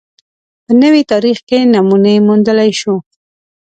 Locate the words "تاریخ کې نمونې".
1.11-2.15